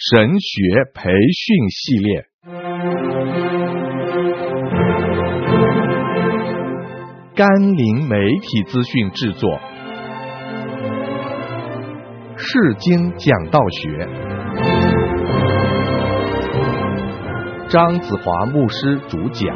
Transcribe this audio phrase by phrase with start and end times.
[0.00, 2.24] 神学培训系列，
[7.34, 9.58] 甘霖媒体资讯制作，
[12.36, 14.08] 世经讲道学，
[17.68, 19.52] 张子华牧师主讲。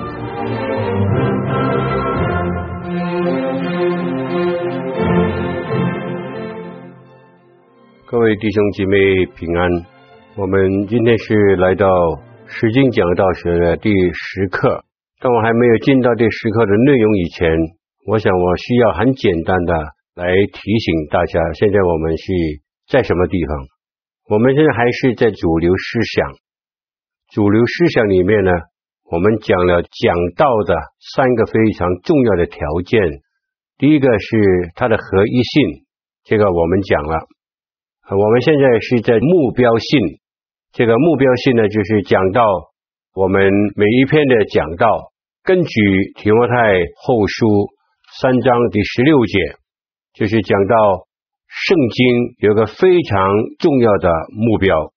[8.05, 8.97] 各位弟兄姐妹
[9.37, 9.71] 平安，
[10.35, 11.87] 我们今天是来到
[12.47, 14.83] 世经讲道学的第十课。
[15.21, 17.53] 当我还没有进到这十课的内容以前，
[18.07, 19.75] 我想我需要很简单的
[20.15, 22.33] 来提醒大家：现在我们是
[22.89, 23.59] 在什么地方？
[24.31, 26.33] 我们现在还是在主流思想。
[27.35, 28.51] 主流思想里面呢，
[29.11, 30.75] 我们讲了讲道的
[31.13, 33.21] 三个非常重要的条件。
[33.77, 35.85] 第一个是它的合一性，
[36.25, 37.21] 这个我们讲了。
[38.09, 40.01] 我们现在是在目标性，
[40.73, 42.43] 这个目标性呢，就是讲到
[43.15, 43.43] 我们
[43.77, 45.13] 每一篇的讲道，
[45.45, 46.55] 根据提摩太
[46.97, 47.69] 后书
[48.21, 49.39] 三章第十六节，
[50.15, 51.07] 就是讲到
[51.47, 54.93] 圣经有个非常重要的目标，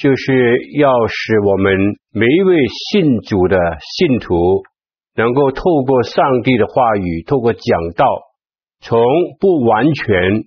[0.00, 1.76] 就是要使我们
[2.12, 2.58] 每一位
[2.90, 3.56] 信主的
[3.96, 4.34] 信徒，
[5.14, 8.04] 能够透过上帝的话语，透过讲道，
[8.80, 9.00] 从
[9.38, 10.42] 不完全。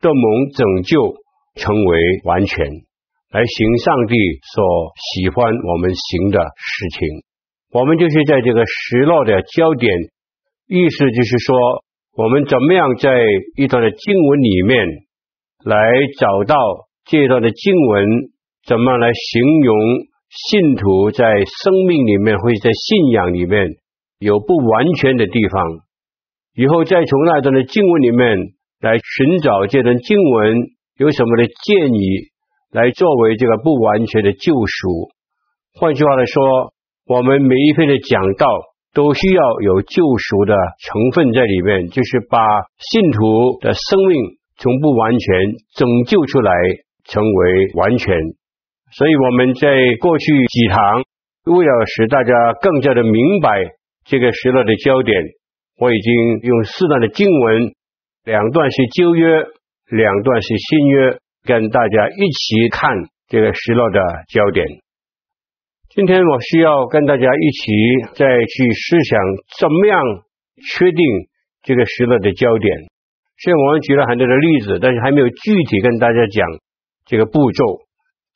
[0.00, 1.14] 的蒙拯救，
[1.54, 2.66] 成为完全，
[3.34, 4.14] 来行上帝
[4.54, 4.62] 所
[4.94, 7.02] 喜欢我们行的事情。
[7.72, 9.90] 我们就是在这个失落的焦点，
[10.68, 11.56] 意思就是说，
[12.16, 13.10] 我们怎么样在
[13.56, 14.86] 一段的经文里面
[15.64, 15.76] 来
[16.20, 16.54] 找到
[17.04, 18.06] 这段的经文，
[18.64, 19.74] 怎么来形容
[20.30, 23.66] 信徒在生命里面或者在信仰里面
[24.20, 25.60] 有不完全的地方，
[26.54, 28.54] 以后再从那段的经文里面。
[28.80, 30.56] 来寻找这段经文
[30.98, 32.28] 有什么的建议，
[32.74, 35.08] 来作为这个不完全的救赎。
[35.78, 36.74] 换句话来说，
[37.06, 38.46] 我们每一篇的讲道
[38.92, 42.38] 都需要有救赎的成分在里面，就是把
[42.90, 44.18] 信徒的生命
[44.58, 46.50] 从不完全拯救出来，
[47.04, 48.12] 成为完全。
[48.90, 51.04] 所以我们在过去几堂，
[51.46, 53.70] 为了使大家更加的明白
[54.04, 55.14] 这个时代的焦点，
[55.78, 56.12] 我已经
[56.42, 57.72] 用适当的经文。
[58.24, 59.28] 两段是旧约，
[59.90, 62.90] 两段是新约，跟大家一起看
[63.28, 64.66] 这个失落的焦点。
[65.90, 69.20] 今天我需要跟大家一起再去思想，
[69.60, 70.02] 怎么样
[70.72, 71.04] 确定
[71.62, 72.76] 这个失落的焦点。
[73.38, 76.48] 虽然我们举了很多的例子，但是还没有具体跟大家讲
[77.06, 77.80] 这个步骤，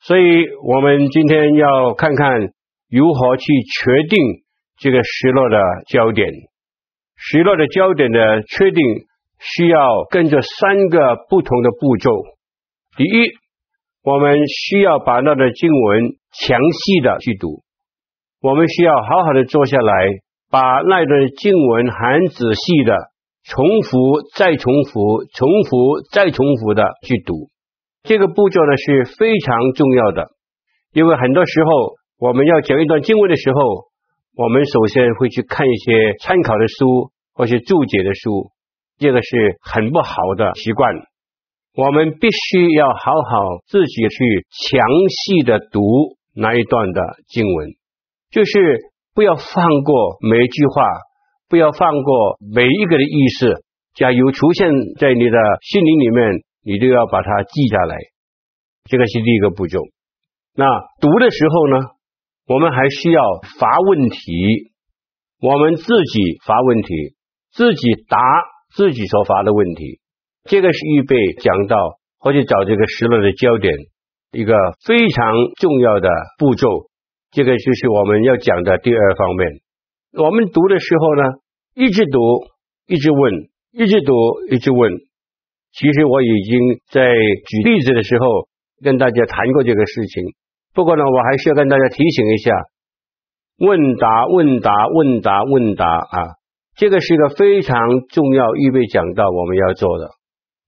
[0.01, 2.39] 所以我们今天要看看
[2.89, 3.45] 如何去
[3.83, 4.19] 确定
[4.77, 6.29] 这个失落的焦点。
[7.15, 8.81] 失落的焦点的确定。
[9.41, 12.11] 需要跟着三个不同的步骤。
[12.99, 13.31] 第一，
[14.03, 17.63] 我们需要把那段经文详细的去读。
[18.41, 19.93] 我们需要好好的坐下来，
[20.51, 22.97] 把那段经文很仔细的
[23.45, 23.97] 重复、
[24.35, 27.47] 再重复、重复、再重复的去读。
[28.03, 30.27] 这个步骤呢是非常重要的，
[30.91, 31.69] 因为很多时候
[32.19, 33.59] 我们要讲一段经文的时候，
[34.35, 38.51] 我们首先会去看一些参考的书或是注解的书。
[38.97, 40.93] 这个是很不好的习惯，
[41.79, 45.79] 我们必须要好好自己去详细的读
[46.35, 47.69] 那一段的经文，
[48.31, 50.83] 就是不要放过每一句话，
[51.47, 53.63] 不要放过每一个的意思，
[53.95, 54.67] 假如出现
[54.99, 57.95] 在你的心灵里面，你都要把它记下来。
[58.83, 59.79] 这个是第一个步骤。
[60.55, 60.65] 那
[60.99, 61.85] 读的时候呢，
[62.45, 63.21] 我们还需要
[63.57, 64.73] 发问题，
[65.39, 67.15] 我们自己发问题，
[67.53, 68.17] 自己答。
[68.75, 69.98] 自己所发的问题，
[70.43, 71.77] 这个是预备讲到
[72.19, 73.73] 或者找这个时落的焦点
[74.31, 74.53] 一个
[74.85, 76.67] 非常重要的步骤。
[77.31, 79.47] 这个就是我们要讲的第二方面。
[80.17, 81.23] 我们读的时候呢，
[81.75, 82.19] 一直读，
[82.87, 83.33] 一直问，
[83.73, 84.13] 一直读，
[84.49, 84.91] 一直问。
[85.71, 88.25] 其实我已经在举例子的时候
[88.83, 90.23] 跟大家谈过这个事情。
[90.73, 92.51] 不过呢，我还是要跟大家提醒一下：
[93.59, 96.17] 问答，问答，问答，问答啊。
[96.75, 97.77] 这个是一个非常
[98.09, 100.09] 重要预备讲到我们要做的。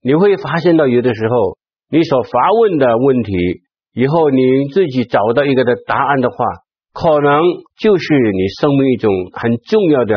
[0.02, 1.56] 你会发现到有的时候，
[1.88, 3.32] 你所发问的问题，
[3.94, 6.36] 以后你自己找到一个的答案的话，
[6.92, 7.40] 可能
[7.78, 10.14] 就是你生命一种很重要的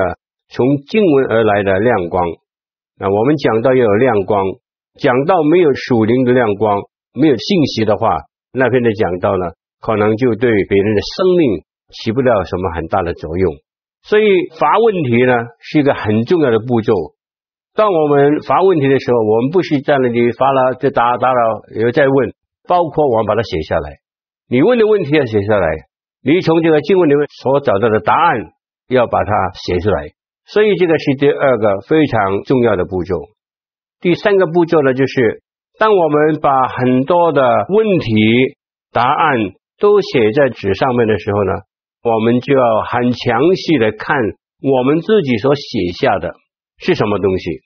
[0.49, 2.23] 从经文而来的亮光。
[2.97, 4.43] 那我们讲到要有亮光，
[4.97, 6.81] 讲到没有属灵的亮光，
[7.13, 8.09] 没有信息的话，
[8.53, 9.45] 那篇的讲到呢，
[9.81, 11.61] 可能就对别人的生命
[11.91, 13.53] 起不了什么很大的作用。
[14.01, 14.25] 所以
[14.57, 16.93] 发问题呢是一个很重要的步骤。
[17.75, 21.39] 当我们发问题的时候，我们不是在那里发了就答答了，
[21.75, 22.33] 又再问，
[22.65, 23.99] 包括我们把它写下来。
[24.47, 25.67] 你问的问题要写下来，
[26.23, 28.53] 你从这个经文里面所找到的答案
[28.87, 29.31] 要把它
[29.65, 30.07] 写出来。
[30.47, 33.15] 所以这个是第二个非常重要的步骤。
[33.99, 35.41] 第三个步骤呢，就是
[35.77, 38.55] 当我们把很多的问题
[38.93, 39.35] 答案
[39.79, 41.51] 都写在纸上面的时候呢，
[42.03, 44.15] 我们就要很详细的看
[44.61, 46.31] 我们自己所写下的
[46.77, 47.61] 是什么东西。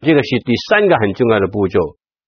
[0.00, 1.80] 这个是第三个很重要的步骤。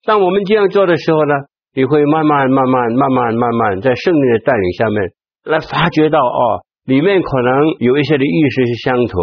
[0.05, 1.34] 当我们这样做的时候呢，
[1.75, 5.12] 你会慢慢、慢慢、慢慢、慢慢在圣灵的带领下面
[5.44, 9.20] 来发觉到哦，里面可能有一些的意思是相同，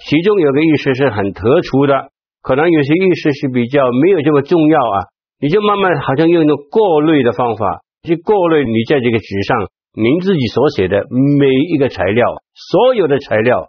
[0.00, 2.08] 其中有个意思是很特殊的，
[2.42, 4.96] 可能有些意思是比较没有这么重要啊。
[5.40, 12.24] 你就慢慢好像用一种过滤的方法去过滤你在这个纸上您自己所写的每一个材料，
[12.54, 13.66] 所有的材料，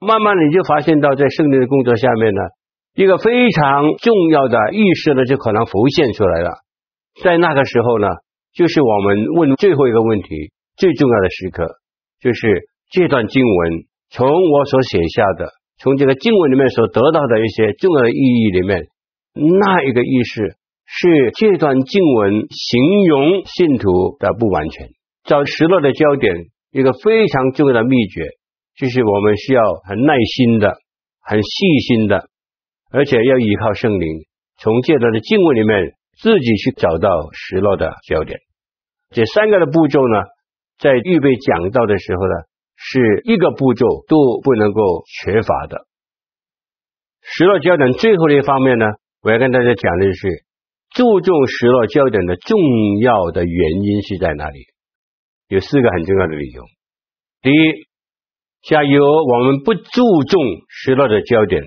[0.00, 2.40] 慢慢你就发现到在圣灵的工作下面呢。
[2.94, 6.50] 一个非常重要的意识呢，就可能浮现出来了。
[7.22, 8.06] 在那个时候呢，
[8.54, 11.66] 就是我们问最后一个问题，最重要的时刻，
[12.20, 13.72] 就是这段经文
[14.10, 15.48] 从我所写下的，
[15.78, 18.86] 从这个经文里面所得到的一些重要的意义里面，
[19.34, 20.54] 那一个意识
[20.86, 24.90] 是这段经文形容信徒的不完全。
[25.24, 26.32] 找失落的焦点，
[26.70, 28.22] 一个非常重要的秘诀，
[28.76, 30.76] 就是我们需要很耐心的、
[31.20, 32.28] 很细心的。
[32.90, 34.06] 而且要依靠圣灵，
[34.58, 38.38] 从这段的经文里面自己去找到失落的焦点。
[39.10, 40.22] 这三个的步骤呢，
[40.78, 42.34] 在预备讲道的时候呢，
[42.76, 45.86] 是一个步骤都不能够缺乏的。
[47.20, 48.86] 失落焦点最后的一方面呢，
[49.22, 50.44] 我要跟大家讲的是
[50.94, 52.60] 注重失落焦点的重
[53.02, 54.66] 要的原因是在哪里？
[55.48, 56.62] 有四个很重要的理由。
[57.42, 57.54] 第一，
[58.66, 61.62] 假如我们不注重失落的焦点，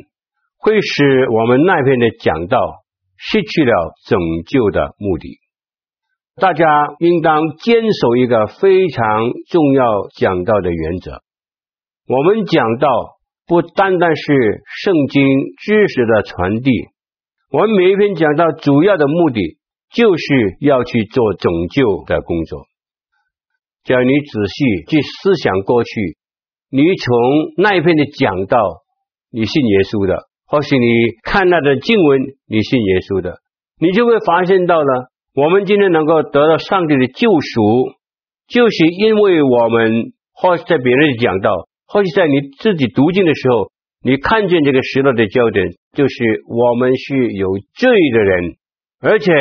[0.58, 2.58] 会使我们那篇的讲道
[3.18, 3.72] 失去了
[4.08, 5.38] 拯救的目的。
[6.38, 6.66] 大家
[7.00, 9.06] 应当坚守一个非常
[9.50, 11.22] 重要讲道的原则：
[12.08, 12.90] 我们讲道
[13.46, 15.24] 不单单是圣经
[15.64, 16.72] 知识的传递，
[17.52, 19.60] 我们每一篇讲道主要的目的
[19.94, 22.66] 就是要去做拯救的工作。
[23.84, 26.17] 只要你仔细去思想过去，
[26.70, 27.16] 你从
[27.58, 28.58] 那一篇的讲道，
[29.32, 30.28] 你信耶稣的。
[30.48, 30.86] 或许你
[31.24, 33.40] 看那的经文，你信耶稣的，
[33.80, 37.92] 你就会发现到了，我们今天能够得到上帝的救赎，
[38.48, 41.52] 就是因为我们或是在别人讲到，
[41.88, 43.72] 或是在你自己读经的时候，
[44.04, 46.16] 你看见这个失落的焦点，就是
[46.48, 48.56] 我们是有罪的人，
[49.02, 49.32] 而且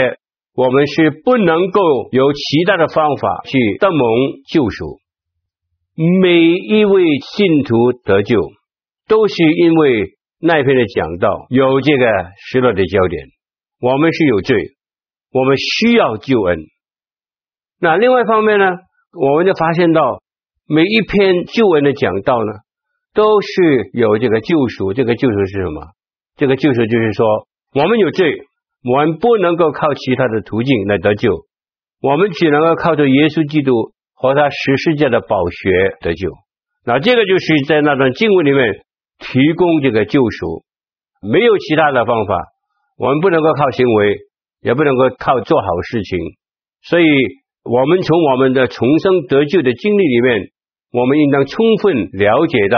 [0.55, 1.81] 我们是不能够
[2.11, 4.01] 有其他的方法去得蒙
[4.51, 4.99] 救赎。
[5.97, 7.03] 每一位
[7.37, 8.41] 信徒得救，
[9.09, 10.13] 都是因为。
[10.39, 12.05] 那一篇的讲道有这个
[12.37, 13.27] 失落的焦点，
[13.81, 14.55] 我们是有罪，
[15.33, 16.59] 我们需要救恩。
[17.81, 18.67] 那另外一方面呢，
[19.19, 20.23] 我们就发现到
[20.69, 22.53] 每一篇救恩的讲道呢，
[23.15, 24.93] 都是有这个救赎。
[24.93, 25.81] 这个救赎是什么？
[26.37, 27.27] 这个救赎就是说，
[27.73, 28.31] 我们有罪，
[28.85, 31.47] 我们不能够靠其他的途径来得救，
[32.03, 33.73] 我们只能够靠着耶稣基督
[34.17, 35.71] 和他十世界的宝血
[36.01, 36.33] 得救。
[36.85, 38.83] 那这个就是在那段经文里面。
[39.19, 40.63] 提供这个救赎，
[41.23, 42.37] 没有其他的方法。
[42.99, 44.19] 我们不能够靠行为，
[44.61, 46.19] 也不能够靠做好事情。
[46.83, 47.07] 所以，
[47.65, 50.51] 我们从我们的重生得救的经历里面，
[50.93, 52.77] 我们应当充分了解到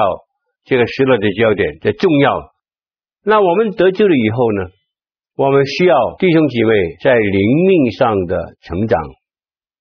[0.65, 2.53] 这个失落的焦点的重要。
[3.25, 4.71] 那我们得救了以后呢，
[5.37, 6.71] 我们需要弟兄姐妹
[7.03, 9.03] 在灵命上的成长。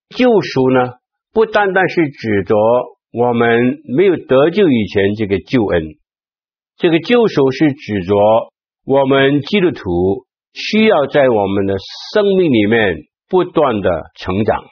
[0.10, 0.94] 救赎呢，
[1.38, 2.56] 不单单是指着
[3.14, 3.60] 我们
[3.96, 5.84] 没有得救以前这个救恩。
[6.78, 8.16] 这个救赎是指着
[8.84, 10.26] 我们基督徒
[10.56, 11.76] 需要在我们的
[12.12, 12.96] 生命里面
[13.30, 13.88] 不断的
[14.20, 14.64] 成长，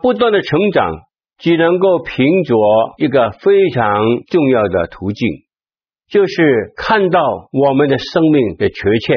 [0.00, 0.88] 不断的成长，
[1.38, 2.54] 只能够凭着
[2.98, 3.82] 一个非常
[4.30, 5.28] 重要的途径，
[6.08, 7.20] 就是看到
[7.50, 9.16] 我们的生命的缺陷，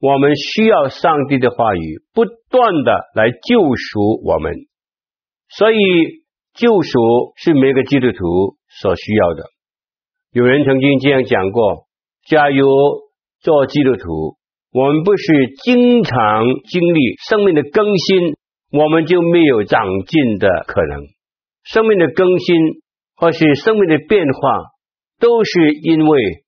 [0.00, 4.54] 我们需要上帝的话语不断的来救赎我们，
[5.56, 5.76] 所以
[6.54, 9.44] 救赎是每个基督徒所需要的。
[10.32, 11.86] 有人曾经这样讲过：
[12.28, 12.68] 假如
[13.40, 14.36] 做基督徒，
[14.72, 15.24] 我们不是
[15.64, 18.36] 经常经历生命的更新，
[18.70, 21.02] 我们就没有长进的可能。
[21.64, 22.56] 生命的更新
[23.16, 24.50] 或是生命的变化，
[25.18, 26.44] 都是因为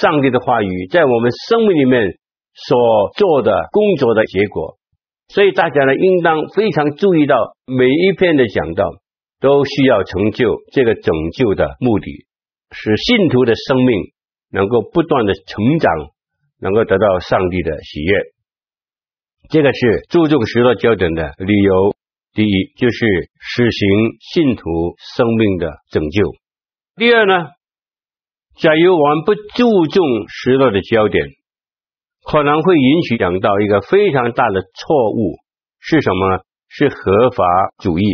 [0.00, 2.18] 上帝的话语在我们生命里面
[2.54, 4.76] 所做的工作的结果。
[5.32, 7.36] 所以大家呢，应当非常注意到
[7.66, 8.84] 每一篇的讲道，
[9.40, 12.26] 都需要成就这个拯救的目的。
[12.70, 14.12] 使信徒的生命
[14.50, 15.90] 能够不断的成长，
[16.60, 18.18] 能够得到上帝的喜悦，
[19.48, 21.96] 这个是注重失落焦点的理由。
[22.34, 23.88] 第一就是实行
[24.20, 24.64] 信徒
[25.16, 26.30] 生命的拯救。
[26.96, 27.48] 第二呢，
[28.56, 31.24] 假如我们不注重失落的焦点，
[32.24, 35.36] 可能会引起讲到一个非常大的错误，
[35.80, 36.42] 是什么呢？
[36.68, 37.44] 是合法
[37.78, 38.04] 主义，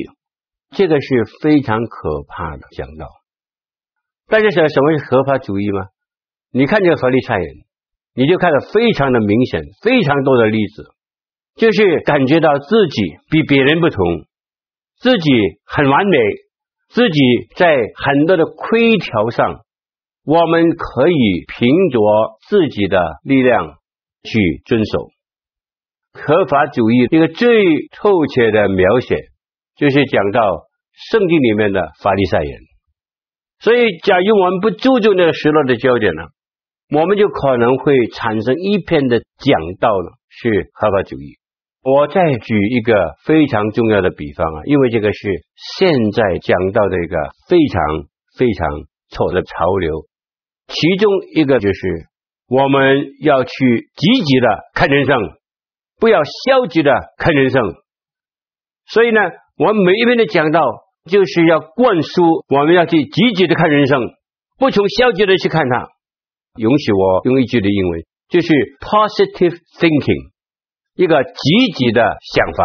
[0.71, 1.09] 这个是
[1.41, 3.07] 非常可怕的讲到。
[4.27, 5.87] 大家晓得什么是合法主义吗？
[6.53, 7.47] 你看这个法利赛人，
[8.15, 10.85] 你就看得非常的明显，非常多的例子。
[11.57, 14.05] 就是感觉到自己比别人不同，
[14.99, 15.31] 自己
[15.65, 16.19] 很完美，
[16.89, 17.21] 自己
[17.57, 19.61] 在很多的规条上，
[20.25, 22.01] 我们可以凭着
[22.49, 23.78] 自己的力量
[24.29, 25.09] 去遵守。
[26.13, 27.49] 合法主义一个最
[27.97, 29.17] 透彻的描写，
[29.77, 30.41] 就是讲到
[31.11, 32.61] 圣经里面的法利赛人。
[33.61, 36.23] 所以，假如我们不注重那个失落的焦点呢，
[36.95, 41.39] 我们就可能会产生一片的讲道呢，是合法主义。
[41.83, 42.93] 我再举一个
[43.25, 45.45] 非常重要的比方啊，因为这个是
[45.79, 47.17] 现在讲到的一个
[47.49, 47.83] 非常
[48.37, 48.69] 非常
[49.11, 50.07] 错的潮流。
[50.69, 51.81] 其中一个就是
[52.49, 53.51] 我们要去
[53.95, 55.17] 积极的看人生，
[56.01, 57.63] 不要消极的看人生。
[58.87, 59.21] 所以呢，
[59.59, 60.61] 我们每一篇的讲道
[61.05, 64.01] 就是要灌输我们要去积极的看人生，
[64.59, 65.89] 不从消极的去看它。
[66.57, 68.49] 允许我用一句的英文，就是
[68.81, 70.33] positive thinking。
[70.97, 72.03] 一个积极的
[72.35, 72.65] 想法，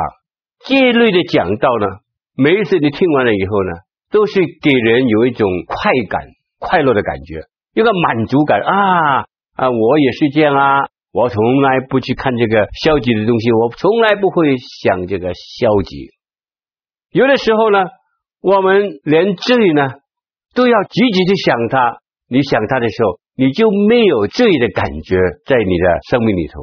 [0.65, 1.87] 这一类的讲道呢，
[2.35, 3.71] 每一次你听完了以后呢，
[4.09, 6.25] 都是给人有一种快感、
[6.57, 7.41] 快乐的感觉，
[7.75, 9.25] 一个满足感啊
[9.55, 9.69] 啊！
[9.69, 16.09] 我也是这样啊，我从来不去看这个消极的东西，我从来不会想这个消极。
[17.11, 17.79] 有的时候呢，
[18.41, 19.89] 我们连罪呢
[20.55, 26.61] 都要积极去想它，你想它的时候，你就没有罪的感觉在你的生命里头。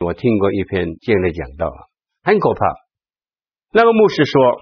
[0.00, 1.70] 我听过一篇这样的讲道，
[2.22, 2.60] 很可怕。
[3.72, 4.60] 那个牧师说，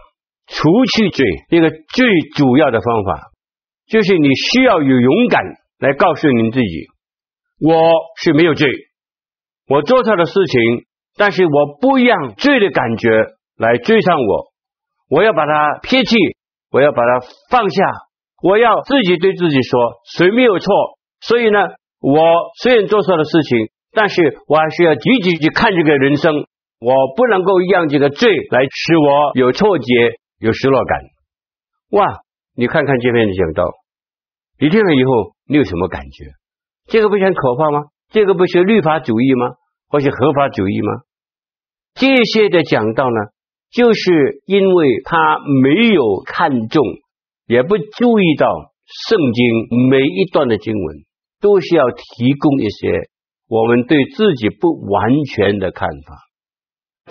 [0.49, 3.31] 除去罪，一个最主要的方法，
[3.87, 5.45] 就是你需要有勇敢
[5.79, 6.87] 来告诉你自己，
[7.61, 7.75] 我
[8.21, 8.69] 是没有罪，
[9.69, 10.87] 我做错的事情，
[11.17, 13.09] 但是我不让罪的感觉
[13.57, 14.53] 来追上我，
[15.09, 16.17] 我要把它撇弃，
[16.71, 17.85] 我要把它放下，
[18.43, 19.81] 我要自己对自己说，
[20.17, 20.73] 谁没有错？
[21.21, 21.59] 所以呢，
[22.01, 22.23] 我
[22.61, 23.71] 虽然做错了事情。
[23.99, 26.35] 但是我还是要积极去看这个人生，
[26.81, 29.85] 我不能够让这个罪来使我有错觉、
[30.39, 31.01] 有失落感。
[31.93, 32.07] 哇，
[32.55, 33.65] 你看看这边的讲道，
[34.61, 36.25] 你听了以后你有什么感觉？
[36.87, 37.85] 这个不是很可怕吗？
[38.11, 39.55] 这个不是律法主义吗？
[39.89, 40.93] 或是合法主义吗？
[41.95, 43.17] 这些的讲到呢，
[43.71, 46.85] 就是因为他没有看重，
[47.47, 48.47] 也不注意到
[49.09, 50.97] 圣经每一段的经文
[51.41, 53.09] 都是要提供一些。
[53.49, 56.17] 我们对自己不完全的看法，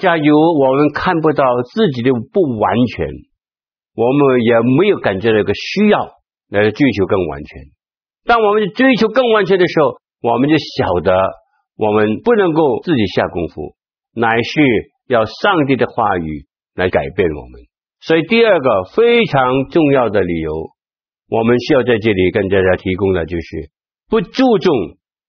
[0.01, 3.08] 假如我们看不到自己的不完全，
[3.96, 6.10] 我们也没有感觉到一个需要
[6.50, 7.75] 来追求更完全。
[8.25, 11.15] 当我们追求更完全的时候，我们就晓得
[11.77, 13.75] 我们不能够自己下功夫，
[14.13, 14.62] 乃是
[15.08, 17.62] 要上帝的话语来改变我们。
[18.01, 20.51] 所以第二个非常重要的理由，
[21.29, 23.70] 我们需要在这里跟大家提供的就是
[24.10, 24.74] 不注重。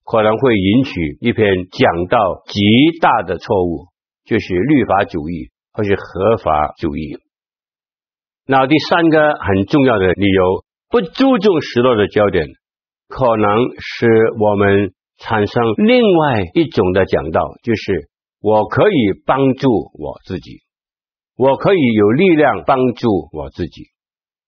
[0.09, 3.87] 可能会引起一篇讲到极大的错误，
[4.25, 7.19] 就是律法主义或是合法主义。
[8.47, 12.47] 那第三个很重要的理由，不注重失落的焦点，
[13.09, 13.47] 可能
[13.79, 14.07] 使
[14.39, 18.09] 我们产生另外一种的讲道，就是
[18.41, 18.95] 我可以
[19.25, 20.61] 帮助我自己，
[21.37, 23.85] 我可以有力量帮助我自己。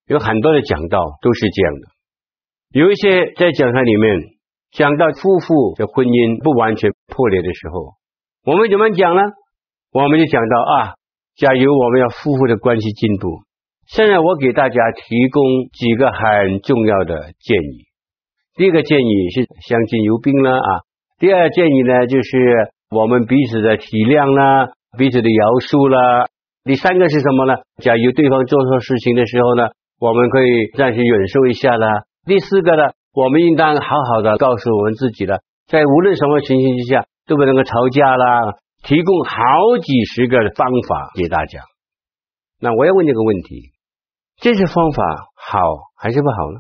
[0.06, 4.38] 有很多的讲道都是这样的，有一些在讲台里面。
[4.70, 7.96] 讲到夫妇的婚姻不完全破裂的时候，
[8.44, 9.22] 我们怎么讲呢？
[9.90, 10.92] 我们就讲到啊，
[11.40, 13.48] 假如我们要夫妇的关系进步，
[13.88, 15.40] 现在我给大家提供
[15.72, 17.87] 几个很重要的建议。
[18.58, 20.70] 第一个建议是相敬如宾了啊，
[21.20, 26.26] 第二个建议呢就是我们彼此的体谅啦，彼此的饶恕啦。
[26.64, 27.54] 第三个是什么呢？
[27.80, 32.02] 假如对方做错事情的时候呢，我们可以暂时忍受一下啦。
[32.26, 32.90] 第四个呢？
[33.14, 38.58] 我们应当好好的告诉我们自己的，在无论什么情形之下都不能够吵架啦。
[38.82, 41.60] 提供好几十个方法给大家。
[42.60, 43.70] 那我要问这个问题：
[44.40, 45.04] 这些方法
[45.36, 45.60] 好
[45.96, 46.58] 还是不好呢？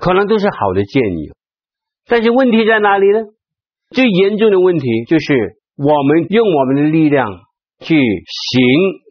[0.00, 1.30] 可能都是好的建议，
[2.08, 3.18] 但是问题在哪里呢？
[3.90, 7.28] 最严重的问题就是我们用我们的力量
[7.80, 8.62] 去行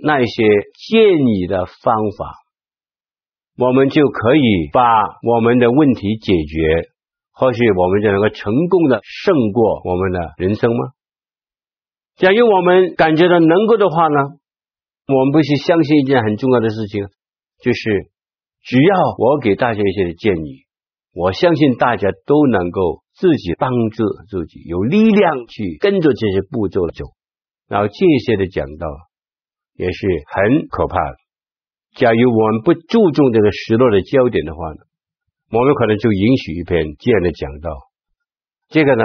[0.04, 0.44] 那些
[0.90, 2.34] 建议的方法。
[3.58, 4.82] 我们就可以把
[5.22, 6.88] 我们的问题解决，
[7.34, 10.92] 或许我们就能够成功的胜过我们的人生吗？
[12.16, 14.18] 假如我们感觉到能够的话呢，
[15.08, 17.04] 我们不是相信一件很重要的事情，
[17.62, 18.12] 就是
[18.64, 20.64] 只要我给大家一些建议，
[21.14, 27.06] 我相信大家都能够自己帮助自己，有力量去跟着这些步骤走。
[27.68, 27.94] 然后这
[28.26, 28.88] 些的讲道
[29.76, 31.16] 也是很可怕的。
[31.96, 34.82] 假如我们不注重这个失落的焦点的话呢，
[35.52, 37.70] 我们可能就允许一篇这样的讲道。
[38.70, 39.04] 这个呢，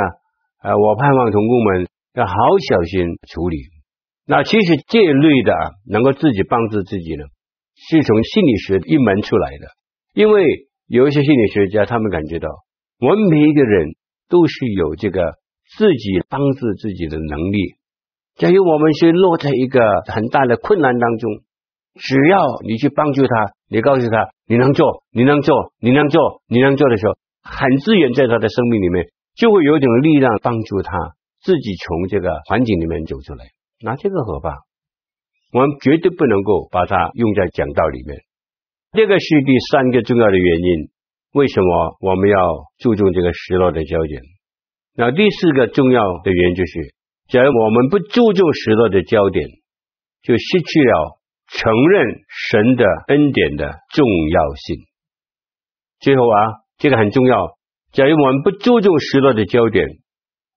[0.63, 2.35] 呃，我盼望同工们要好
[2.69, 3.57] 小心处理。
[4.27, 5.53] 那其实这一类的，
[5.87, 7.25] 能够自己帮助自己呢，
[7.77, 9.67] 是从心理学一门出来的。
[10.15, 10.45] 因为
[10.87, 12.49] 有一些心理学家，他们感觉到
[13.01, 13.89] 我们每一个人
[14.29, 15.35] 都是有这个
[15.77, 17.59] 自己帮助自己的能力。
[18.37, 19.81] 假如我们是落在一个
[20.13, 21.31] 很大的困难当中，
[21.95, 33.47] 只要你去帮助他，你告诉他你能做，你能做，你能做，你能做的时候，很自然在他的生命里面就会有一种力量帮助他自己从这个环境里面走出来。
[33.81, 34.59] 那这个可怕，
[35.53, 38.19] 我们绝对不能够把它用在讲道里面。
[38.95, 40.89] 这个是第三个重要的原因，
[41.33, 42.39] 为什么我们要
[42.79, 44.23] 注重这个失落的焦点？
[44.95, 46.95] 那第四个重要的原因就是，
[47.27, 49.49] 假如我们不注重失落的焦点，
[50.23, 54.77] 就失去了承认神的恩典的重要性。
[55.99, 56.39] 最后啊，
[56.79, 57.59] 这个很重要。
[57.91, 59.89] 假如我们不注重失落的焦点，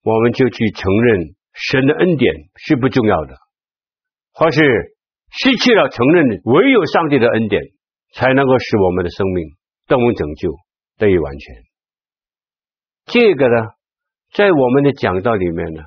[0.04, 3.34] 我们就去承认神的恩典是不重要的，
[4.32, 4.62] 或是
[5.32, 7.64] 失去了承认唯有上帝的恩典
[8.14, 9.44] 才能够使我们的生命
[9.88, 10.52] 得蒙拯救，
[10.98, 11.56] 得以完全。
[13.06, 13.56] 这个呢，
[14.34, 15.84] 在我们的讲道里面呢。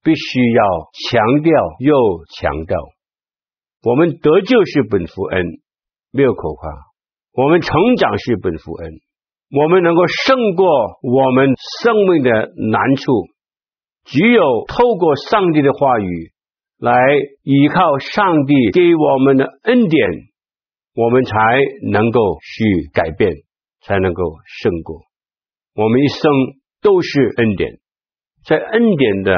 [0.00, 0.64] 必须要
[1.10, 1.92] 强调又
[2.38, 2.78] 强调，
[3.82, 5.44] 我们得救是本乎恩，
[6.12, 6.70] 没有口夸；
[7.34, 8.92] 我们成长是本乎恩，
[9.50, 10.66] 我们能够胜过
[11.02, 11.50] 我们
[11.82, 12.30] 生命的
[12.70, 13.12] 难处，
[14.04, 16.32] 只有透过上帝的话语
[16.78, 16.94] 来
[17.42, 20.10] 依靠上帝给我们的恩典，
[20.98, 21.34] 我们才
[21.92, 23.30] 能够去改变，
[23.82, 24.22] 才能够
[24.62, 25.02] 胜过。
[25.74, 26.22] 我们一生
[26.82, 27.78] 都是恩典，
[28.44, 29.36] 在恩典的。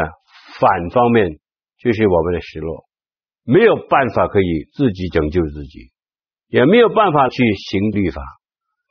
[0.59, 1.38] 反方面
[1.79, 2.85] 就是我们的失落，
[3.44, 5.90] 没有办法可以自己拯救自己，
[6.49, 8.20] 也没有办法去行律法，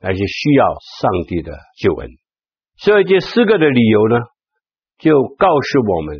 [0.01, 0.65] 而且需要
[0.99, 2.09] 上帝的救恩。
[2.77, 4.15] 所以这四个的理由呢，
[4.97, 6.17] 就告诉我们：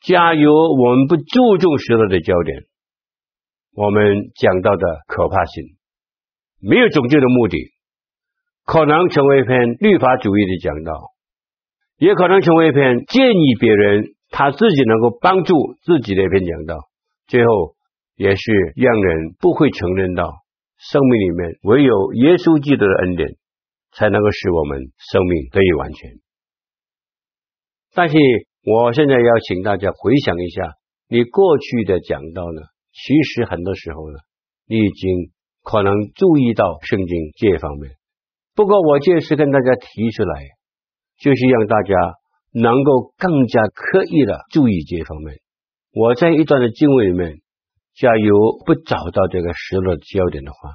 [0.00, 2.62] 假如我们不注重失落的焦点，
[3.74, 5.64] 我们讲到的可怕性，
[6.60, 7.58] 没有拯救的目的，
[8.64, 11.10] 可能成为一篇律法主义的讲道，
[11.98, 14.14] 也可能成为一篇建议别人。
[14.36, 16.88] 他自己能够帮助自己的一篇讲道，
[17.28, 17.76] 最后
[18.16, 20.28] 也是让人不会承认到
[20.76, 23.28] 生命里面唯有耶稣基督的恩典，
[23.92, 26.10] 才能够使我们生命得以完全。
[27.94, 28.16] 但是
[28.64, 30.72] 我现在要请大家回想一下，
[31.06, 32.62] 你过去的讲道呢，
[32.94, 34.18] 其实很多时候呢，
[34.66, 37.92] 你已经可能注意到圣经这方面。
[38.54, 40.40] 不过我这次跟大家提出来，
[41.18, 41.94] 就是让大家。
[42.56, 45.38] 能够更加刻意的注意这方面。
[45.90, 47.40] 我在一段的经文里面，
[47.96, 50.70] 假如不找到这个失落的焦点的话，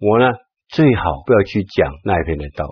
[0.00, 0.26] 我呢
[0.68, 2.68] 最好不要去讲那一篇的道，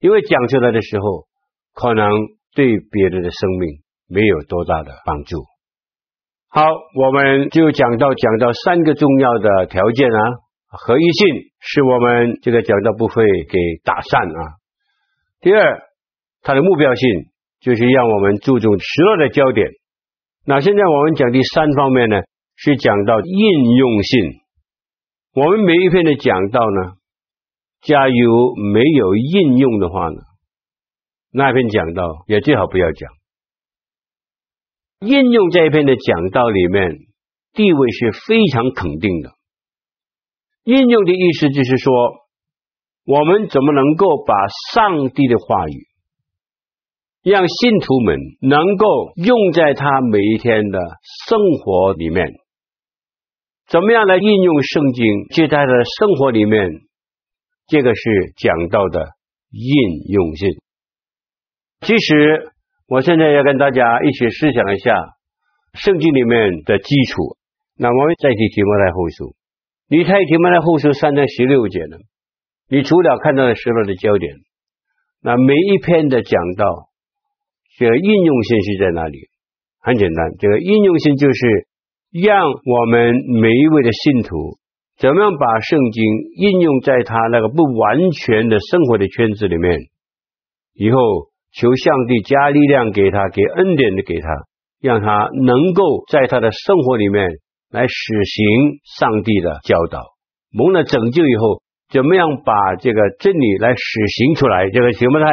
[0.00, 1.28] 因为讲出来的时候，
[1.72, 2.10] 可能
[2.52, 5.44] 对别人的生命没有多大的帮助。
[6.54, 6.62] 好，
[6.94, 10.20] 我们就讲到讲到三个重要的条件啊，
[10.70, 14.40] 合一性是我们这个讲道不会给打散啊。
[15.40, 15.82] 第二，
[16.42, 17.08] 它的目标性。
[17.64, 19.66] 就是让我们注重失落的焦点。
[20.44, 22.20] 那现在我们讲第三方面呢，
[22.56, 24.32] 是讲到应用性。
[25.32, 26.92] 我们每一篇的讲道呢，
[27.80, 30.16] 假如没有应用的话呢，
[31.32, 33.10] 那篇讲道也最好不要讲。
[35.04, 36.96] 应用这一篇的讲道里面，
[37.52, 39.30] 地位是非常肯定的。
[40.64, 41.92] 应用的意思就是说，
[43.04, 44.34] 我们怎么能够把
[44.72, 45.86] 上帝的话语。
[47.22, 48.86] 让信徒们能够
[49.16, 50.78] 用在他每一天的
[51.26, 52.26] 生活里面，
[53.66, 56.68] 怎么样来应用圣经，就在他的生活里面，
[57.66, 59.06] 这个是讲到的
[59.50, 60.50] 应用性。
[61.80, 62.52] 其实，
[62.88, 64.94] 我现在要跟大家一起思想一下
[65.74, 67.36] 圣经里面的基础。
[67.76, 69.34] 那我们再提提摩太后书，
[69.88, 71.96] 你太提摩太后书三章十六节呢？
[72.68, 74.34] 你除了看到的失落的焦点，
[75.22, 76.88] 那每一篇的讲到。
[77.76, 79.18] 这个应用性是在哪里？
[79.80, 81.66] 很简单，这个应用性就是
[82.12, 84.58] 让我们每一位的信徒
[84.96, 86.04] 怎么样把圣经
[86.36, 89.80] 应用在他那个不完全的生活的圈子里面，
[90.74, 91.00] 以后
[91.54, 94.28] 求上帝加力量给他，给恩典的给他，
[94.80, 97.28] 让他能够在他的生活里面
[97.70, 98.44] 来实行
[98.98, 100.02] 上帝的教导。
[100.50, 104.68] 蒙了拯救以后，怎么样把这个真理来实行出来？
[104.70, 105.26] 这个行不太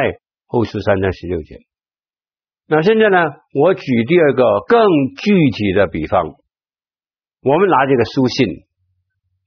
[0.46, 1.56] 后书三章十六节。
[2.68, 3.18] 那现在呢，
[3.54, 4.80] 我举第二个更
[5.20, 6.24] 具体的比方，
[7.42, 8.46] 我们拿这个书信，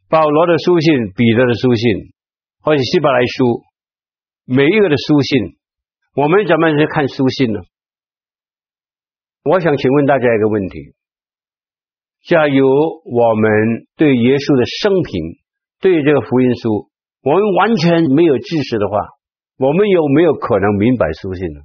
[0.09, 2.11] 保罗的书信、彼得的书信，
[2.61, 3.63] 或者希伯来书，
[4.45, 5.55] 每一个的书信，
[6.15, 7.60] 我们怎么去看书信呢？
[9.43, 10.95] 我想请问大家一个问题：
[12.23, 12.63] 假如
[13.04, 13.51] 我们
[13.97, 15.43] 对耶稣的生平，
[15.82, 16.88] 对这个福音书，
[17.19, 18.95] 我们完全没有知识的话，
[19.60, 21.60] 我们有没有可能明白书信呢？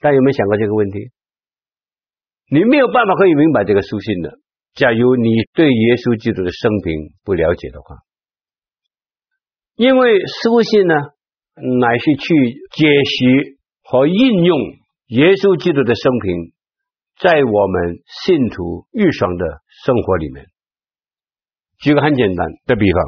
[0.00, 1.14] 大家有没有想过这个问题？
[2.50, 4.34] 你没有办法可以明白这个书信的。
[4.74, 8.02] 假如你对耶稣基督的生平不了解的话，
[9.76, 11.11] 因为书信呢，
[11.54, 12.34] 乃是去
[12.72, 14.58] 解析和应用
[15.08, 16.52] 耶稣基督的生平，
[17.20, 19.44] 在我们信徒日常的
[19.84, 20.46] 生活里面。
[21.78, 23.02] 举个很简单的比方，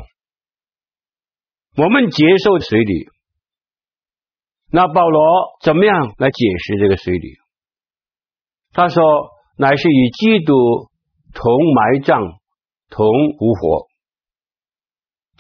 [1.85, 3.09] 我们接受水礼，
[4.71, 5.23] 那保罗
[5.63, 7.37] 怎么样来解释这个水礼？
[8.73, 9.03] 他说，
[9.57, 10.53] 乃是与基督
[11.33, 12.21] 同埋葬、
[12.91, 13.07] 同
[13.39, 13.87] 复活。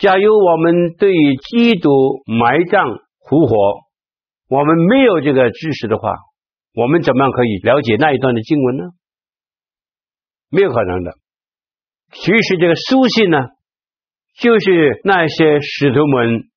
[0.05, 1.89] 假如我们对于基督
[2.27, 2.85] 埋葬、
[3.27, 3.57] 复活，
[4.51, 6.13] 我们没有这个知识的话，
[6.75, 8.85] 我们怎么样可以了解那一段的经文呢？
[10.51, 11.13] 没有可能的。
[12.13, 13.39] 其实这个书信呢，
[14.37, 16.51] 就是那些使徒们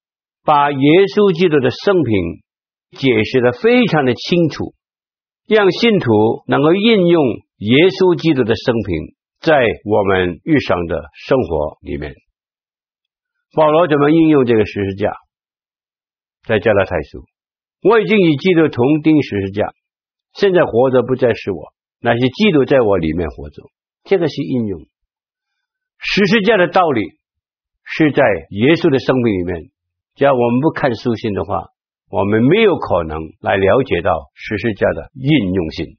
[0.43, 0.77] 把耶
[1.15, 4.73] 稣基督的生平解释的非常的清楚，
[5.47, 7.23] 让信徒能够应用
[7.59, 9.55] 耶稣基督的生平在
[9.85, 12.11] 我们日常的生活里面。
[13.57, 15.11] 保罗怎么应用这个十字架？
[16.45, 17.25] 在加拉太书，
[17.81, 19.73] 我已经与基督同钉十字架，
[20.33, 23.63] 现在活着不再是我，乃是基督在我里面活着。
[24.03, 24.81] 这个是应用。
[25.97, 27.01] 十字架的道理
[27.83, 29.71] 是在耶稣的生命里面。
[30.13, 31.69] 只要我们不看书信的话，
[32.11, 35.97] 我们没有可能来了解到十字架的应用性。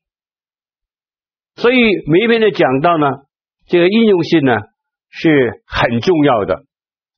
[1.56, 3.10] 所以每一篇的讲到呢，
[3.66, 4.54] 这个应用性呢
[5.10, 6.67] 是很重要的。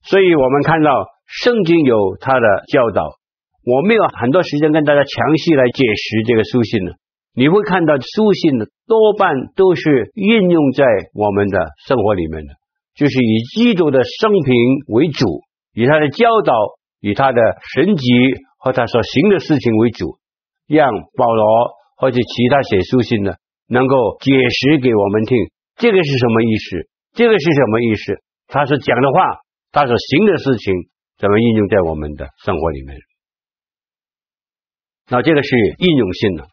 [0.02, 3.16] 所以我们看到圣经有它的教导，
[3.64, 6.92] 我没有很多时间跟大家详细来解释这个书信呢。
[7.34, 10.84] 你会看到书信的多半都是运用在
[11.14, 12.54] 我们的生活里面的。
[12.96, 14.54] 就是以基督的生平
[14.88, 15.40] 为主，
[15.72, 16.52] 以他的教导，
[17.00, 17.40] 以他的
[17.72, 18.04] 神迹
[18.58, 20.18] 和他所行的事情为主，
[20.66, 21.46] 让保罗
[21.96, 25.36] 或者其他写书信的能够解释给我们听，
[25.76, 26.88] 这个是什么意思？
[27.14, 28.18] 这个是什么意思？
[28.48, 29.22] 他所讲的话，
[29.72, 30.74] 他所行的事情，
[31.18, 32.96] 怎么应用在我们的生活里面？
[35.08, 36.48] 那这个是应用性的。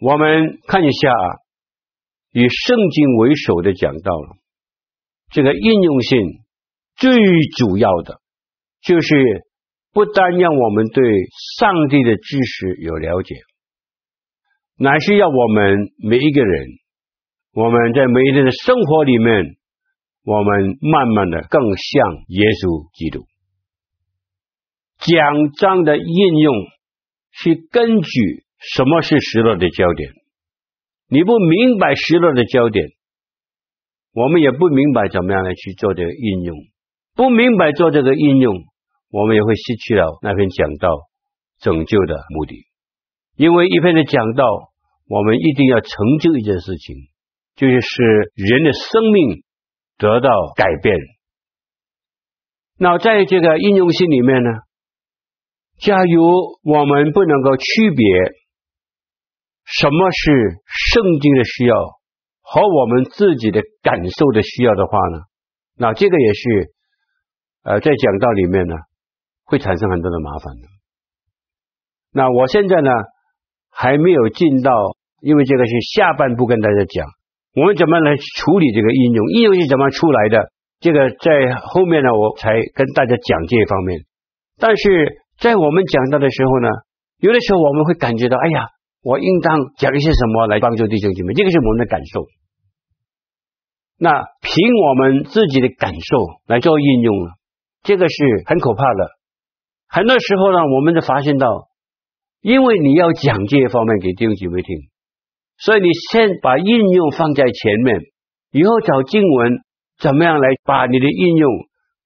[0.00, 1.46] 我们看一下啊。
[2.30, 4.36] 以圣经为首的讲道了，
[5.30, 6.20] 这个应用性
[6.94, 7.10] 最
[7.56, 8.20] 主要的，
[8.82, 9.46] 就是
[9.92, 11.02] 不单让我们对
[11.58, 13.34] 上帝的知识有了解，
[14.76, 16.66] 乃是要我们每一个人，
[17.54, 19.56] 我们在每一天的生活里面，
[20.28, 23.24] 我们慢慢的更像耶稣基督。
[25.00, 25.16] 讲
[25.56, 26.54] 章的应用
[27.32, 30.12] 是根据什么是失落的焦点。
[31.08, 32.88] 你不明白失落的焦点，
[34.12, 36.54] 我们也不明白怎么样来去做这个应用。
[37.14, 38.54] 不明白做这个应用，
[39.10, 41.08] 我们也会失去了那篇讲道
[41.58, 42.66] 拯救的目的。
[43.36, 44.44] 因为一篇的讲道，
[45.08, 46.96] 我们一定要成就一件事情，
[47.56, 48.02] 就是使
[48.34, 49.42] 人的生命
[49.98, 50.96] 得到改变。
[52.78, 54.50] 那在这个应用性里面呢，
[55.80, 58.38] 假如我们不能够区别。
[59.70, 61.76] 什么是圣经的需要
[62.40, 65.18] 和我们自己的感受的需要的话呢？
[65.76, 66.72] 那这个也是
[67.64, 68.74] 呃在讲道里面呢
[69.44, 70.62] 会产生很多的麻烦的。
[72.12, 72.90] 那我现在呢
[73.68, 74.72] 还没有进到，
[75.20, 77.06] 因为这个是下半部跟大家讲，
[77.58, 80.50] 我们怎么来处理这个应用，应用是怎么出来的？
[80.80, 84.06] 这个在后面呢我才跟大家讲这一方面。
[84.58, 86.68] 但是在我们讲到的时候呢，
[87.18, 88.68] 有的时候我们会感觉到，哎呀。
[89.00, 91.32] 我应当讲一些什么来帮助弟兄姐妹？
[91.32, 92.26] 这个是我们的感受。
[93.96, 94.10] 那
[94.42, 96.18] 凭我们自己的感受
[96.48, 97.14] 来做应用，
[97.84, 99.10] 这个是很可怕的。
[99.88, 101.68] 很多时候呢，我们就发现到，
[102.42, 104.76] 因为你要讲这些方面给弟兄姐妹听，
[105.58, 108.00] 所以你先把应用放在前面，
[108.52, 109.58] 以后找经文
[109.98, 111.50] 怎么样来把你的应用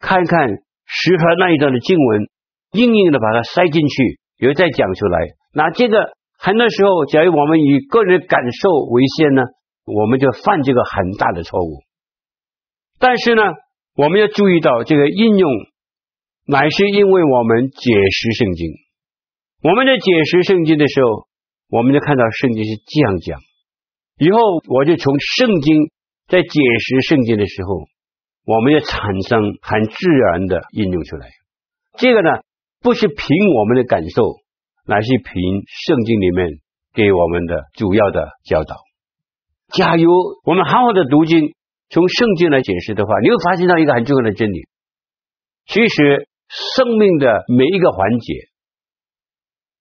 [0.00, 0.48] 看看
[0.86, 2.22] 适合那一段的经文，
[2.72, 5.20] 硬硬的把它塞进去，以后再讲出来。
[5.52, 6.12] 那这个。
[6.44, 9.42] 很多时候，假如我们以个人感受为先呢，
[9.84, 11.84] 我们就犯这个很大的错误。
[12.98, 13.42] 但是呢，
[13.94, 15.48] 我们要注意到这个应用，
[16.48, 18.72] 乃是因为我们解释圣经。
[19.62, 21.28] 我们在解释圣经的时候，
[21.72, 23.40] 我们就看到圣经是这样讲。
[24.18, 25.88] 以后我就从圣经
[26.28, 27.88] 在解释圣经的时候，
[28.44, 31.30] 我们要产生很自然的应用出来。
[31.96, 32.28] 这个呢，
[32.82, 33.16] 不是凭
[33.56, 34.36] 我们的感受，
[34.84, 35.32] 乃是凭
[35.86, 36.60] 圣经里面
[36.92, 38.76] 给我们的主要的教导。
[39.74, 40.12] 假如
[40.44, 41.54] 我们好好的读经，
[41.88, 44.68] 从圣经来解释的话，你会发现到一个很重要的真理。
[45.64, 48.34] 其实生命的每一个环节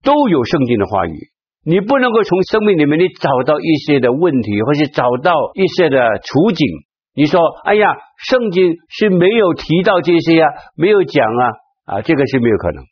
[0.04, 1.31] 都有圣经的话语。
[1.64, 6.68] 你不能够从生命里面你找到一些的问题，或是找到一些的处境。
[7.14, 7.88] 你说：“哎呀，
[8.30, 11.46] 圣经是没有提到这些呀，没有讲啊
[11.86, 12.84] 啊，这个是没有可能，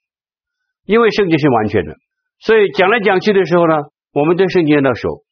[0.85, 1.95] 因为圣经是完全的。
[2.41, 3.75] 所以讲来讲去的时候呢，
[4.13, 5.23] 我们对圣经要熟。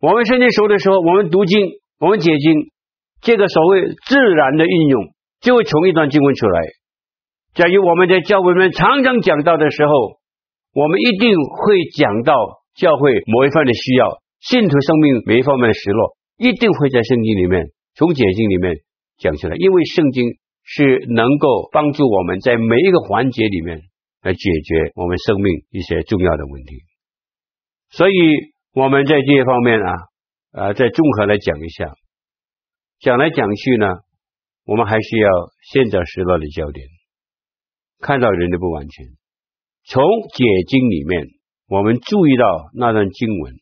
[0.00, 2.52] 我们圣经熟的时候，我们读经，我们解经，
[3.22, 5.02] 这个所谓自然的应用，
[5.40, 6.60] 就会从一段经文出来。
[7.54, 9.92] 假如我们在教会里面常常讲到的时候，
[10.74, 12.34] 我们一定会讲到
[12.74, 17.66] 教会某一方面的需要，信徒生命每一方面的失落，一定会在圣经里面。
[17.94, 18.74] 从解经里面
[19.18, 20.24] 讲出来，因为圣经
[20.64, 23.78] 是能够帮助我们在每一个环节里面
[24.20, 26.82] 来解决我们生命一些重要的问题，
[27.90, 28.14] 所以
[28.72, 29.92] 我们在这些方面啊，
[30.50, 31.94] 呃，再综合来讲一下，
[32.98, 33.86] 讲来讲去呢，
[34.64, 35.28] 我们还是要
[35.70, 36.88] 先找失落的焦点，
[38.00, 39.06] 看到人的不完全，
[39.86, 40.02] 从
[40.34, 41.28] 解经里面，
[41.68, 42.44] 我们注意到
[42.74, 43.52] 那段经文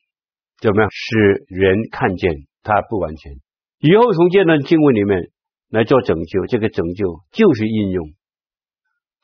[0.61, 3.33] 怎么样使人看见它不完全。
[3.81, 5.31] 以后从这段经文里面
[5.69, 8.07] 来做拯救，这个拯救就是应用。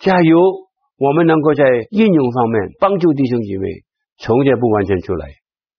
[0.01, 0.41] 假如
[0.97, 3.69] 我们能够在应用方面帮助弟兄姐妹
[4.19, 5.29] 从这不完全出来，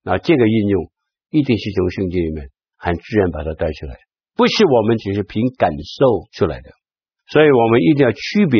[0.04, 0.90] 那这个应用
[1.32, 3.96] 一定是从圣经里面很自然把它带出来，
[4.38, 6.72] 不是我们只是凭感受出来的。
[7.28, 8.60] 所以我们一定要区别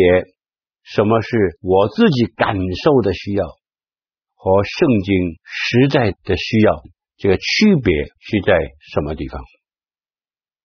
[0.94, 3.46] 什么是我自己感受的需要
[4.36, 6.82] 和圣经实在的需要，
[7.18, 8.58] 这个区别是在
[8.94, 9.42] 什么地方？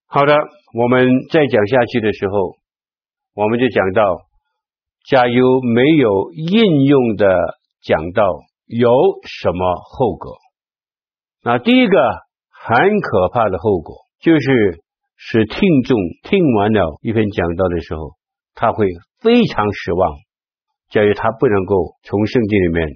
[0.07, 0.35] 好的，
[0.79, 2.57] 我们再讲下去的时候，
[3.35, 4.03] 我们就讲到，
[5.11, 7.27] 假如没有应用的
[7.83, 8.25] 讲道，
[8.67, 8.89] 有
[9.25, 10.39] 什么后果？
[11.43, 11.99] 那第一个
[12.49, 14.83] 很可怕的后果，就是
[15.17, 18.15] 使听众听完了一篇讲道的时候，
[18.55, 18.87] 他会
[19.21, 20.11] 非常失望。
[20.90, 22.88] 假如他不能够从圣经里面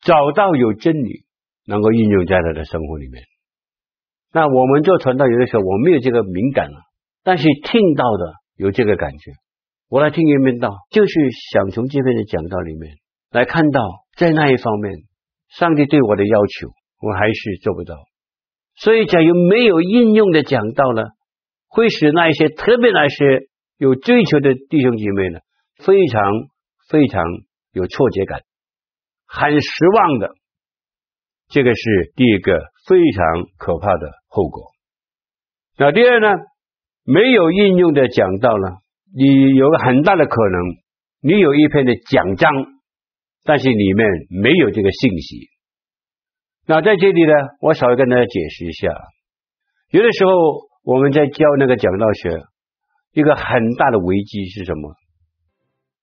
[0.00, 1.24] 找到有真理，
[1.66, 3.22] 能够应用在他的生活里面。
[4.32, 6.78] 那我们做传道有的时候，我没有这个敏感了，
[7.22, 9.32] 但是听到的有这个感觉。
[9.88, 11.12] 我来听一遍道，就是
[11.52, 12.96] 想从这边的讲道里面
[13.30, 13.80] 来看到，
[14.16, 14.92] 在那一方面，
[15.50, 16.68] 上帝对我的要求，
[17.00, 17.94] 我还是做不到。
[18.76, 21.02] 所以，假如没有应用的讲道呢，
[21.68, 23.42] 会使那一些特别那些
[23.84, 25.40] 有追求的弟兄姐妹呢，
[25.84, 26.22] 非常
[26.88, 27.22] 非常
[27.70, 28.40] 有挫折感，
[29.26, 30.30] 很失望的。
[31.48, 33.26] 这个是第一个非常
[33.58, 34.70] 可怕的后果。
[35.76, 36.28] 那第二呢，
[37.04, 38.78] 没有应用的讲道呢，
[39.14, 40.62] 你有个很大的可能，
[41.20, 42.50] 你有一篇的讲章，
[43.44, 44.08] 但是里面
[44.40, 45.48] 没有这个信息。
[46.66, 48.88] 那在这里呢，我稍微跟大家解释一下，
[49.90, 50.32] 有的时候
[50.84, 52.30] 我们在教那个讲道学，
[53.14, 54.94] 一个很大的危机是什么？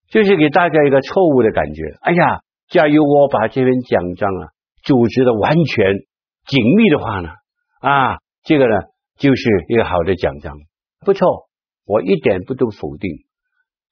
[0.10, 1.84] 就是给大家一个错误的感觉。
[2.02, 4.50] 哎呀，假如我把这篇讲章啊。
[4.84, 5.94] 组织的完全
[6.48, 7.30] 紧密的话呢，
[7.82, 8.82] 啊，这个呢
[9.20, 10.56] 就是一个好的讲章，
[11.06, 11.48] 不错，
[11.86, 13.12] 我一点不都否定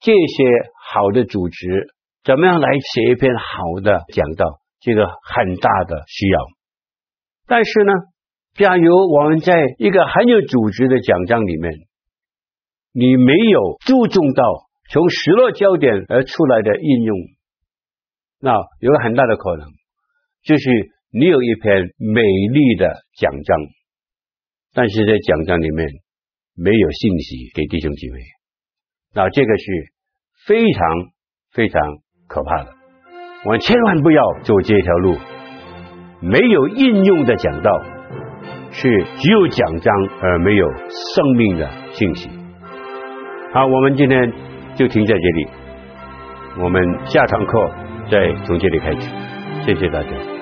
[0.00, 0.44] 这些
[0.90, 6.40] 好的组织，怎么样来写一篇好的讲道，这个很大的需要。
[7.46, 7.92] 但是呢，
[8.56, 11.72] 假如我们在一个很有组织的讲章里面，
[12.92, 14.42] 你没有注重到
[14.90, 17.16] 从失落焦点而出来的应用，
[18.40, 19.68] 那有个很大的可能。
[20.42, 20.70] 就是
[21.12, 23.58] 你有一篇美丽的讲章，
[24.74, 25.88] 但是在讲章里面
[26.56, 28.18] 没有信息给弟兄姐妹，
[29.14, 29.64] 那这个是
[30.46, 30.82] 非常
[31.52, 31.80] 非常
[32.26, 32.72] 可怕的。
[33.44, 35.16] 我们千万不要走这条路。
[36.22, 37.70] 没有应用的讲道，
[38.72, 40.66] 是只有讲章而没有
[41.14, 42.39] 生命的信息。
[43.52, 44.32] 好，我们今天
[44.76, 45.48] 就停在这里，
[46.62, 47.68] 我们下堂课
[48.08, 49.00] 再从这里开始。
[49.66, 50.39] 谢谢大家。